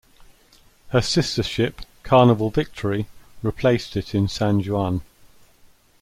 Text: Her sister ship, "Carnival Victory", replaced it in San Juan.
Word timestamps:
Her 0.87 1.01
sister 1.03 1.43
ship, 1.43 1.81
"Carnival 2.01 2.49
Victory", 2.49 3.05
replaced 3.43 3.95
it 3.95 4.15
in 4.15 4.27
San 4.27 4.59
Juan. 4.67 5.01